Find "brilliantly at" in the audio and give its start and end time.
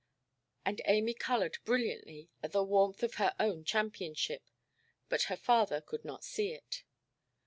1.63-2.53